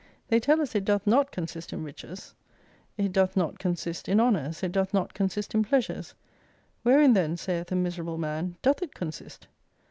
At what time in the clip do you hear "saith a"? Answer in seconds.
7.37-7.75